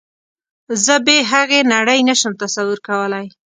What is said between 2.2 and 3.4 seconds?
تصور کولی